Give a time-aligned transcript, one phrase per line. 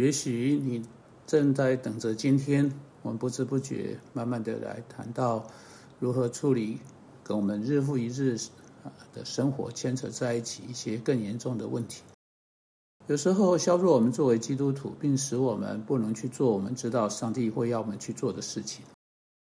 [0.00, 0.82] 也许你
[1.26, 5.46] 正在等着今天，我们不知不觉慢慢的来谈到
[5.98, 6.78] 如何处理
[7.22, 8.38] 跟我们日复一日
[8.82, 12.02] 啊的生活牵扯在一起一些更严重的问题。
[13.08, 18.82] 有时候削弱我们作为基督徒，并使我们不能去做我们知道上帝会要我们去做的事情。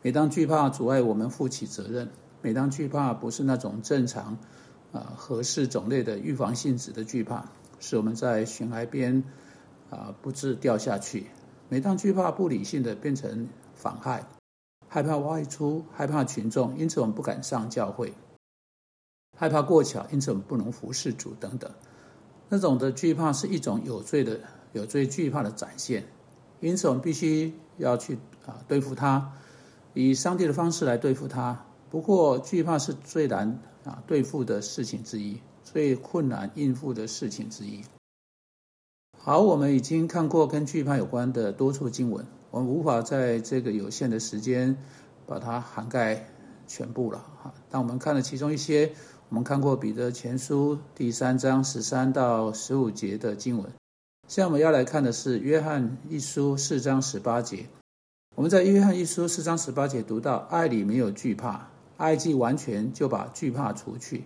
[0.00, 2.08] 每当惧怕阻碍我们负起责任，
[2.40, 4.38] 每当惧怕不是那种正常
[4.92, 7.44] 啊合适种类的预防性质的惧怕，
[7.78, 9.22] 使我们在悬崖边。
[9.90, 11.26] 啊，不致掉下去。
[11.68, 14.26] 每当惧怕不理性的变成妨害，
[14.88, 18.12] 害怕外出，害怕群众，因此我们不敢上教会；
[19.38, 21.70] 害怕过巧，因此我们不能服侍主等等。
[22.48, 24.40] 那种的惧怕是一种有罪的、
[24.72, 26.04] 有罪惧怕的展现，
[26.58, 29.32] 因此我们必须要去啊对付它，
[29.94, 31.64] 以上帝的方式来对付它。
[31.90, 37.84] 不过惧怕是最难啊对付的事情之一，最困难应付的事情之一。
[39.22, 44.78] 好，我们已经看过跟惧怕有关的多处经文，我们无法在这个有限的时间
[45.26, 46.26] 把它涵盖
[46.66, 47.52] 全部了哈。
[47.68, 48.92] 但我们看了其中一些，
[49.28, 53.70] 我们看过彼得前书第三章十三到十五节的经文。
[54.26, 57.66] 现在我们要来看的是约翰一书四章十八节。
[58.36, 64.24] 我们在约翰一书四章十八节读到：爱里没有惧怕，爱既完全，就把惧怕除去。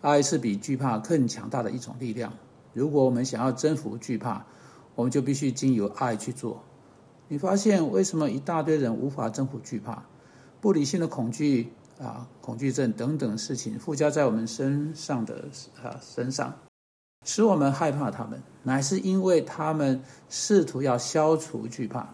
[0.00, 2.32] 爱是比惧怕更强大的一种力量。
[2.76, 4.44] 如果我们想要征服惧怕，
[4.94, 6.62] 我们就必须经由爱去做。
[7.26, 10.02] 你发现为什么一大堆人无法征服惧怕？
[10.60, 15.48] 不理性的恐惧啊、恐惧症等等事情附加在我们身上的
[15.82, 16.52] 啊身上，
[17.24, 22.06] 使我们害怕他们，乃是因为他们试图要消除惧怕。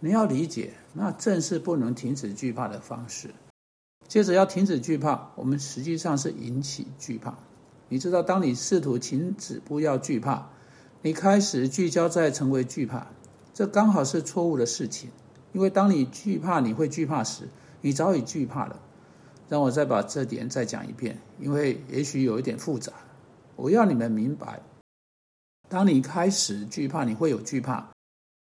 [0.00, 3.30] 你要理解，那正是不能停止惧怕的方式。
[4.06, 7.34] 接着要停止惧怕，我们实际上是引起惧怕。
[7.88, 10.48] 你知道，当你试图停止不要惧怕，
[11.02, 13.06] 你开始聚焦在成为惧怕，
[13.54, 15.10] 这刚好是错误的事情。
[15.52, 17.48] 因为当你惧怕你会惧怕时，
[17.80, 18.80] 你早已惧怕了。
[19.48, 22.92] 让我再把这点再讲一遍，因为也许有一点复杂。
[23.54, 24.60] 我要你们明白，
[25.68, 27.88] 当你开始惧怕，你会有惧怕，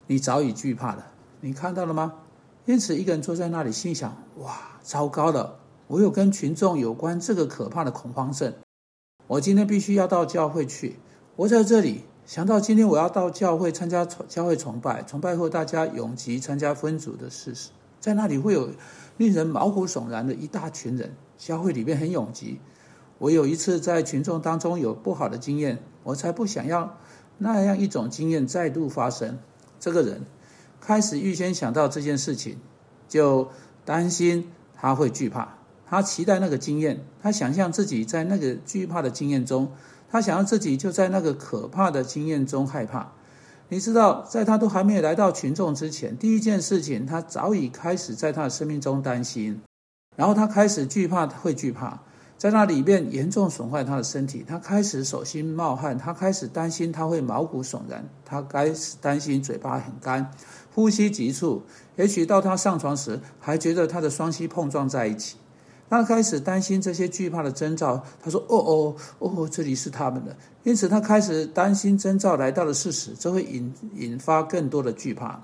[0.08, 1.12] 你早已惧怕了。
[1.42, 2.14] 你看到了吗？
[2.66, 5.60] 因此，一个人坐在那里，心想：哇，糟糕了！
[5.88, 8.52] 我有跟群众有关这个可怕的恐慌症。
[9.28, 10.98] 我今天必须要到教会去。
[11.36, 17.70] 我在这里想到今天我要到教会参加教会崇拜，崇拜后大家永集参加分组的事实，
[18.00, 18.70] 在那里会有
[19.18, 21.16] 令人毛骨悚然的一大群人。
[21.38, 22.62] 教会里面很拥挤。
[23.18, 26.98] 我有一次在群众当中有不好的经验，我才不想要
[27.38, 29.38] 那样一种经验再度发生。
[29.80, 30.22] 这个人
[30.80, 32.58] 开始预先想到这件事情，
[33.10, 33.50] 就
[33.84, 35.58] 担心他会惧怕。
[35.88, 39.72] 他期待那个经验，他想象自己在那个惧怕的经验中，
[40.10, 43.12] 他想要自己就在那个可怕的经验中害怕。
[43.70, 49.60] 你知道，在他都还没有来到群众之前，第一件事情，他早已开始在他的生命中担心，
[50.16, 52.00] 然后他开始惧怕，会惧怕，
[52.38, 54.46] 在那里面严重损坏他的身体。
[54.48, 60.32] 他开始手心冒汗，他开始担心他会毛骨悚然，他开始担心嘴巴很干，
[60.74, 61.64] 呼吸急促。
[61.96, 65.38] 也许到他上床时，还觉得他的双膝碰撞在一起。
[65.90, 68.04] 他开始担心这些惧怕的征兆。
[68.22, 75.40] 他说：“哦哦哦，这里是他们的。”因此，他开始担心征兆来到的事实，这会引引发更多的惧怕。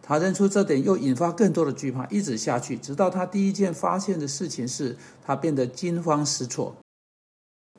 [0.00, 6.76] 他认出这点，又引发更多的惧怕，一直下去，直到他第一件发现的事情是他变得惊慌失措。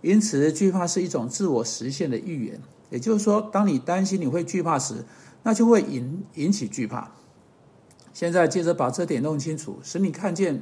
[0.02, 2.62] 因此，惧怕是一种自我实现的预言。
[2.90, 5.06] 也就是说，当你担心你会惧怕时，
[5.44, 7.12] 那就会引引起惧怕。
[8.14, 10.62] 现在，接着把这点弄清楚，使你看见。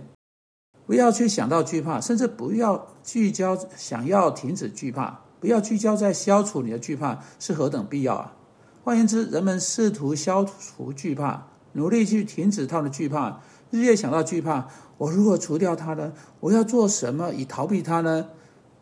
[0.86, 8.34] 不要去想到惧怕，甚至不要聚焦想要停止惧怕，不要聚焦在消除你的惧怕是何等必要啊！
[8.84, 13.40] 换言之，人们试图消除惧怕，努力去停止他们的惧怕，
[13.70, 14.68] 日夜想到惧怕。
[14.98, 16.12] 我如何除掉它呢？
[16.40, 18.28] 我要做什么以逃避它呢？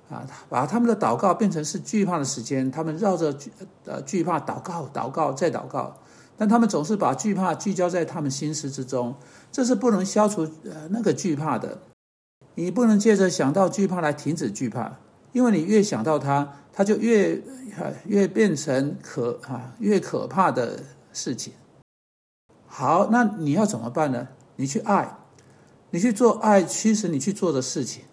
[0.10, 3.52] 啊，把他们的祷告变成是惧怕的时间，他们绕着惧
[3.86, 5.96] 呃惧怕祷告，祷告再祷告，
[6.36, 9.16] 但他们总是把惧怕聚焦在他们心思之中，
[9.52, 11.78] 这是不能消除呃那个惧怕的。
[12.60, 14.94] 你不能借着想到惧怕来停止惧怕，
[15.32, 17.42] 因为你越想到它，它就越
[18.06, 20.78] 越变成可啊越可怕的
[21.14, 21.54] 事情。
[22.68, 24.28] 好，那你要怎么办呢？
[24.58, 25.10] 你去爱，
[25.90, 28.04] 你去做爱驱使你去做的事情。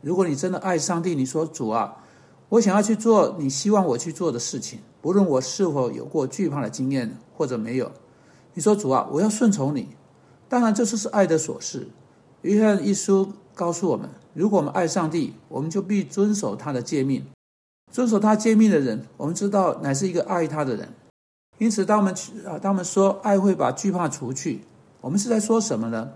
[0.00, 1.96] 如果你真的爱上帝，你说主啊，
[2.50, 7.90] 我想要去做你希望我去做的事情，不论我是否有过惧怕的经验或者没有。
[8.54, 9.88] 你说主啊，我要顺从你。
[10.48, 11.88] 当然，这就是爱的琐事。
[12.42, 13.32] 约翰一书。
[13.58, 17.26] 告诉我们，如果我们爱上帝，我们就必遵守他的诫命。
[17.90, 20.88] 遵守他诫命的人，我们知道乃是一个爱他的人。
[21.58, 24.60] 因此，当我们去啊，当我们说爱会把惧怕除去，
[25.00, 26.12] 我们是在说什么呢？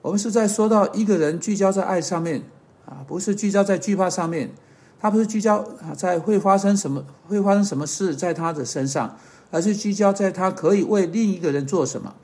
[0.00, 2.42] 我们是在说到一个人聚焦在爱上面
[2.86, 4.50] 啊，不是聚焦在惧怕上面。
[4.98, 9.18] 他不是聚焦啊，在会发生什么会发生什么事在他的身上，
[9.50, 12.14] 而是聚焦在他可以为另一个人做什么。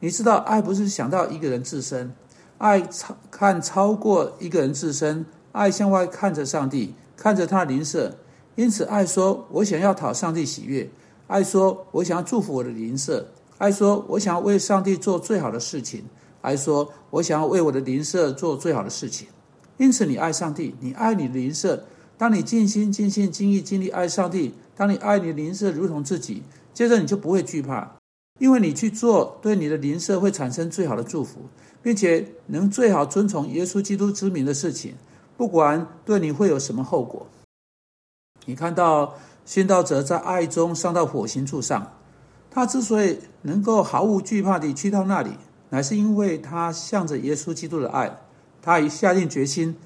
[0.00, 2.14] 你知道，爱不是想到一个人自身，
[2.58, 8.16] 爱超看超过一个人自身，爱向外看着上帝，看着他的邻舍。
[8.54, 10.88] 因此，爱说：“我想要讨上帝喜悦。”
[11.26, 13.26] 爱说：“我想要祝福我的邻舍。”
[13.58, 16.04] 爱说：“我想要为上帝做最好的事情。”
[16.40, 19.26] 爱说：“我想要为我的邻舍做最好的事情。”
[19.76, 21.84] 因此，你爱上帝，你爱你的邻舍。
[22.16, 27.96] 当你尽心、尽心、尽意、尽力爱上帝，当你爱你的邻舍如同自己，接着你就不会惧怕，
[28.40, 31.42] 因为你去做对你的邻舍会产生最好的祝福，
[31.82, 34.94] 并且能最好遵从耶稣基督之名的事情，
[35.36, 37.26] 不管对你会有什么后果。
[38.46, 39.14] 你看到
[39.46, 41.92] 殉道者在爱中上到火星柱上，
[42.50, 45.30] 他之所以能够毫无惧怕地去到那里，
[45.70, 48.18] 乃是因为他向着耶稣基督的爱，
[48.60, 49.76] 他已下定决心。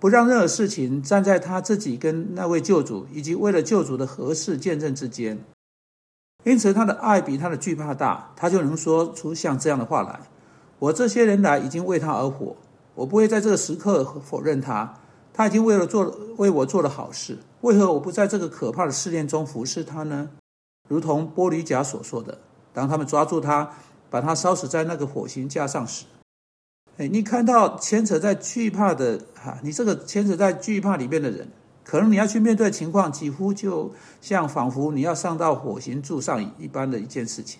[0.00, 5.38] 不让任何事情站在他自己跟那位救主以及为了救主的合适见证之间，
[6.48, 10.18] 因此他的爱比他的惧怕大，他就能说出像这样的话来
[10.80, 12.56] ：“我这些人来已经为他而活，
[12.94, 14.94] 我不会在这个时刻否认他。
[15.34, 20.30] 他已经为了做为我做了好事，为何我不在这个可怕的试炼中服侍他呢？”
[20.88, 22.38] 如同玻璃甲所说的
[22.72, 23.70] ：“当他们抓住他，
[24.08, 26.06] 把他烧死在那个火刑架上时。”
[26.96, 31.46] 哎，你看到牵扯在惧怕的哈，你这个牵扯在惧怕里面的人，
[31.90, 33.90] 可能你要去面对情况，几乎就
[34.20, 37.58] 像仿佛你要上到火星柱上一般的一件事情。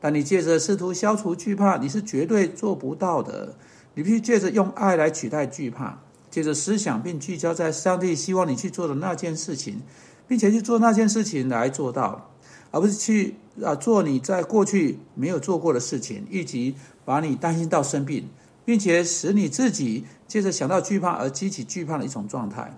[0.00, 3.56] 但你借着试图消除惧怕，你是绝对做不到的。
[3.94, 5.98] 你必须借着用爱来取代惧怕，
[6.30, 9.82] 借着思想并聚焦在上帝希望你去做的那件事情，
[10.28, 12.30] 并且去做那件事情来做到，
[12.70, 13.34] 而不是去
[13.64, 18.28] 啊做你在过去没有做过的事情，以及把你担心到生病。
[18.64, 22.68] 并且使你自己借着想到惧怕而激起惧怕的一种状态。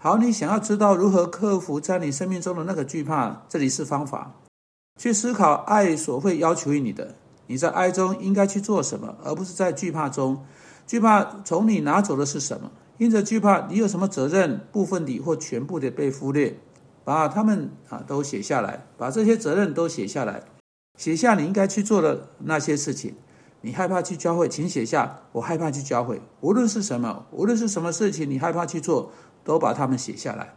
[0.00, 4.32] 好，你想要知道如何克服在你生命中的那个惧怕，这里是方法：
[4.96, 7.16] 去思考爱所会要求于你的，
[7.48, 10.44] 你在爱中应该去做什么，而不是在惧怕中。
[10.86, 12.70] 惧怕从你拿走的是什么？
[12.98, 16.56] 因着惧怕，你有什么责任部分的或全部的被忽略？
[17.02, 20.44] 把他们啊都写下来，把这些责任都写下来，
[20.96, 23.16] 写下你应该去做的那些事情。
[23.60, 25.22] 你害怕去教会，请写下。
[25.32, 29.10] 我害怕去教会，无论是什么，无论是什么事情，你害怕去做，
[29.48, 30.54] 都把它们写下来。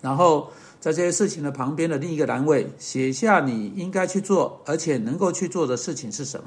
[0.00, 6.46] 然后在这些事情的旁边的另一个栏位，写下你应该去做，而且能够去做的事情是什么。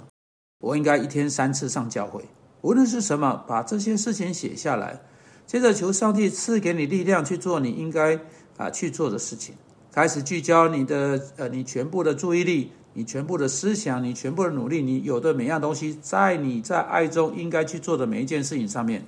[0.59, 2.23] 我应该一天三次上教会，
[2.61, 5.01] 无论是什么，把这些事情写下来。
[5.45, 8.17] 接着求上帝赐给你力量去做你应该
[8.55, 9.53] 啊去做的事情，
[9.91, 12.71] 开始聚焦你的呃你全部的注意力。
[12.95, 19.03] 你全部的思想，你全部的努力，你有的每样东西，在你在爱中应该去做的每一件事情上面，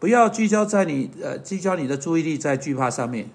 [0.00, 3.30] 不要聚焦在你呃聚焦你的注意力在惧怕上面。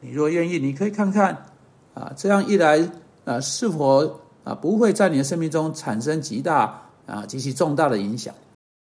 [0.00, 1.46] 你若愿意，你可以看看
[1.92, 2.88] 啊，这样一来
[3.24, 8.34] 啊，是否啊不会在你的生命中产生极大啊极其重大的影响？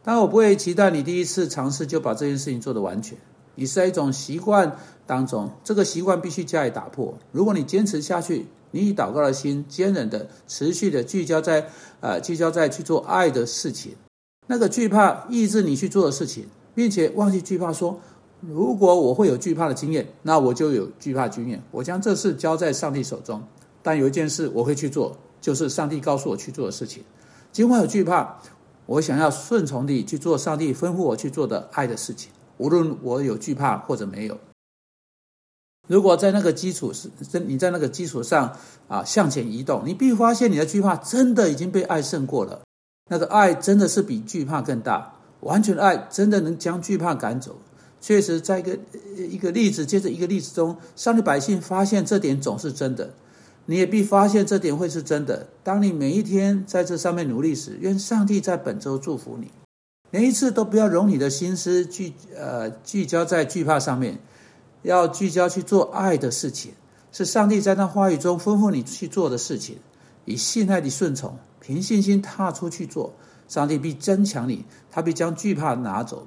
[0.04, 3.19] 当然，我不会期待你第一次尝试就把这件事情做得完全。
[3.55, 4.76] 你是在一种习惯
[5.06, 7.12] 当中，这个习惯必须加以打破。
[7.32, 8.46] 如果你坚持下去。
[8.75, 11.67] 你以祷告的心，坚韧的、持续的聚焦在，
[12.00, 13.93] 呃，聚焦在去做爱的事情。
[14.46, 18.01] 那个惧怕抑制你去做的事情，并且忘记惧怕，说：
[18.41, 21.63] 如果我会有惧怕的经验，那我就有惧怕经验。
[21.70, 23.43] 我将这事交在上帝手中。
[23.82, 27.03] 但有一件事我会去做，就是上帝告诉我去做的事情。
[27.51, 28.39] 尽管有惧怕，
[28.87, 34.39] 我想要顺从地去做上帝吩咐我去做的爱的事情，无论我有惧怕或者没有。
[35.89, 37.11] 如果在那个基础是，
[37.46, 38.56] 你在那个基础上
[38.87, 42.63] 啊向前移动，你必发现你的惧怕真的已经被爱胜过了。
[43.09, 47.56] 那个爱真的是比惧怕更大，完全的爱真的能将惧怕赶走。
[48.01, 48.79] 确实，在一个
[49.17, 53.11] 一个例子接着一个例子中，上帝百姓发现这点总是真的，
[53.67, 55.47] 你也必发现这点会是真的。
[55.63, 59.51] 当你每一天在这上面努力时，愿上帝在本周祝福你。
[60.11, 64.19] 每一次都不要容你的心思聚呃聚焦在惧怕上面。
[64.82, 66.73] 要聚焦去做爱的事情，
[67.13, 69.77] 是上帝在那话语中吩咐你去做的事情。
[70.25, 73.14] 以信赖的顺从，凭信心踏出去做，
[73.46, 76.26] 上帝必增强你，他必将惧怕拿走。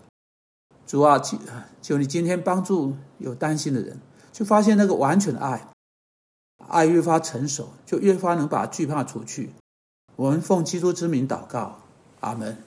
[0.87, 1.37] 主啊，求
[1.81, 3.99] 求你今天帮助有担心的人，
[4.31, 5.67] 就发现那个完全的爱，
[6.69, 9.51] 爱越发成熟，就越发能把惧怕除去。
[10.15, 11.79] 我们奉基督之名祷告，
[12.21, 12.57] 阿门。